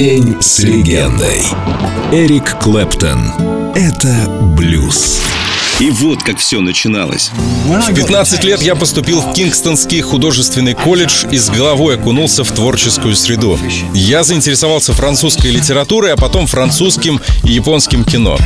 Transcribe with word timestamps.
День 0.00 0.40
с 0.40 0.60
легендой. 0.60 1.42
Эрик 2.10 2.58
Клэптон. 2.58 3.20
Это 3.74 4.30
блюз. 4.56 5.19
И 5.80 5.90
вот 5.90 6.22
как 6.22 6.36
все 6.36 6.60
начиналось. 6.60 7.30
В 7.64 7.94
15 7.94 8.44
лет 8.44 8.60
я 8.60 8.74
поступил 8.74 9.22
в 9.22 9.32
Кингстонский 9.32 10.02
художественный 10.02 10.74
колледж 10.74 11.24
и 11.30 11.38
с 11.38 11.48
головой 11.48 11.94
окунулся 11.94 12.44
в 12.44 12.50
творческую 12.52 13.16
среду. 13.16 13.58
Я 13.94 14.22
заинтересовался 14.22 14.92
французской 14.92 15.50
литературой, 15.50 16.12
а 16.12 16.16
потом 16.18 16.46
французским 16.46 17.18
и 17.44 17.52
японским 17.52 18.04
кино. 18.04 18.36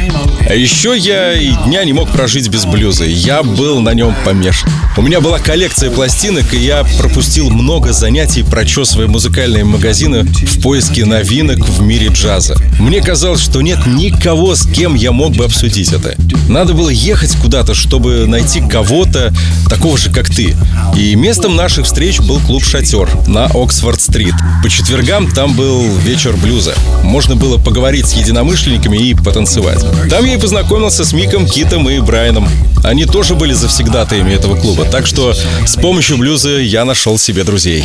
А 0.49 0.55
еще 0.55 0.97
я 0.97 1.33
и 1.33 1.51
дня 1.67 1.85
не 1.85 1.93
мог 1.93 2.09
прожить 2.11 2.47
без 2.49 2.67
блюза. 2.67 3.05
Я 3.05 3.43
был 3.43 3.81
на 3.81 3.95
нем 3.95 4.15
помешан. 4.25 4.71
У 4.97 5.03
меня 5.03 5.21
была 5.21 5.41
коллекция 5.41 5.91
пластинок, 5.91 6.55
и 6.55 6.59
я 6.59 6.87
пропустил 6.99 7.51
много 7.51 7.93
занятий, 7.93 8.45
прочесывая 8.45 9.09
музыкальные 9.09 9.65
магазины 9.65 10.23
в 10.23 10.63
поиске 10.63 11.05
новинок 11.05 11.59
в 11.67 11.83
мире 11.83 12.09
джаза. 12.13 12.55
Мне 12.79 13.01
казалось, 13.01 13.41
что 13.41 13.61
нет 13.61 13.87
никого, 13.87 14.55
с 14.55 14.67
кем 14.67 14.95
я 14.95 15.11
мог 15.11 15.35
бы 15.35 15.47
обсудить 15.47 15.93
это. 15.93 16.15
Надо 16.49 16.75
было 16.75 16.91
ехать 16.91 17.24
ехать 17.25 17.41
куда-то, 17.41 17.75
чтобы 17.75 18.27
найти 18.27 18.61
кого-то 18.61 19.33
такого 19.69 19.97
же, 19.97 20.11
как 20.11 20.29
ты. 20.29 20.57
И 20.97 21.15
местом 21.15 21.57
наших 21.57 21.87
встреч 21.87 22.21
был 22.21 22.39
клуб 22.41 22.63
«Шатер» 22.65 23.09
на 23.27 23.47
Оксфорд-стрит. 23.47 24.35
По 24.63 24.69
четвергам 24.69 25.31
там 25.31 25.55
был 25.55 25.83
вечер 25.99 26.37
блюза. 26.37 26.75
Можно 27.03 27.35
было 27.35 27.57
поговорить 27.57 28.07
с 28.07 28.13
единомышленниками 28.15 28.99
и 28.99 29.15
потанцевать. 29.15 29.85
Там 30.11 30.25
я 30.25 30.35
и 30.35 30.39
познакомился 30.39 31.05
с 31.05 31.13
Миком, 31.13 31.47
Китом 31.47 31.89
и 31.89 31.99
Брайаном. 32.01 32.49
Они 32.83 33.07
тоже 33.07 33.35
были 33.35 33.55
завсегдатаями 33.55 34.33
этого 34.33 34.57
клуба, 34.57 34.85
так 34.85 35.07
что 35.07 35.33
с 35.67 35.77
помощью 35.77 36.19
блюза 36.19 36.59
я 36.59 36.85
нашел 36.85 37.19
себе 37.19 37.45
друзей. 37.45 37.85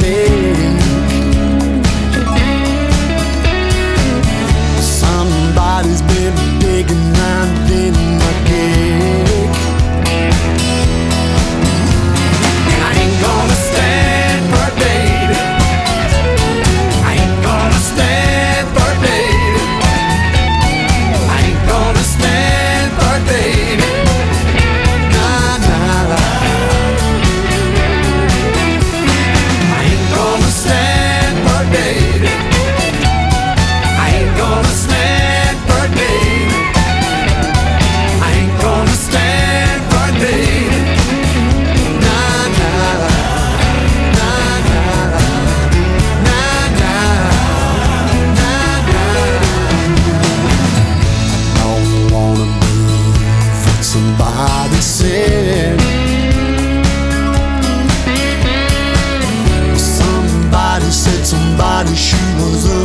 me. 0.00 0.27
she 61.94 62.16
was 62.36 62.77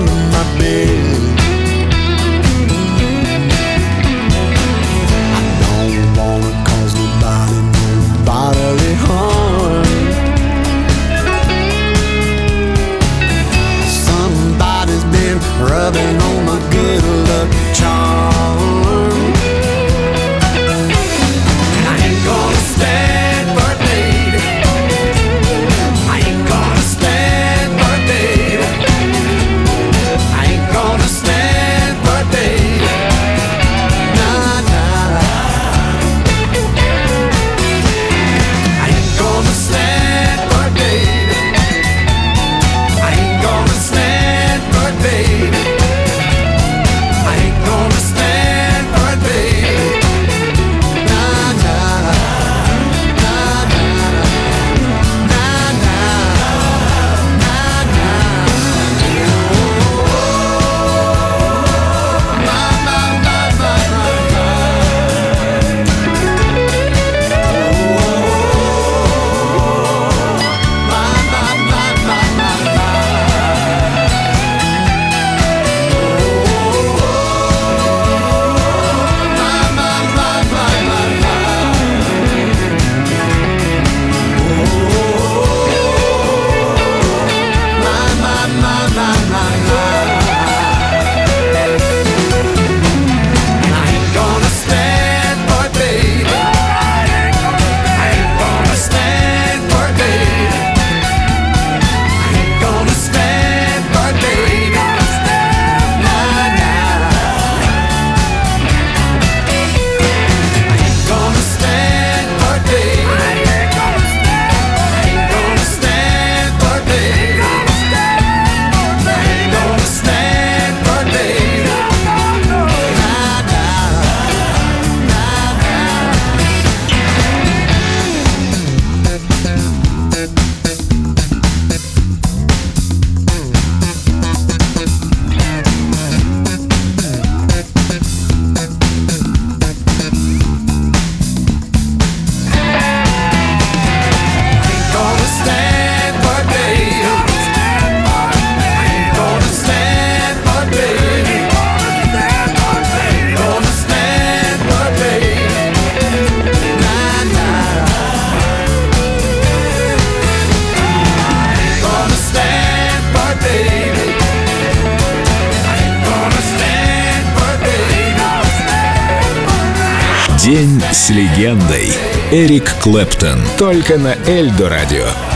День 170.43 170.81
с 170.91 171.09
легендой. 171.09 171.89
Эрик 172.29 172.75
Клэптон. 172.81 173.39
Только 173.57 173.97
на 173.97 174.13
Эльдо 174.27 174.67
радио. 174.67 175.32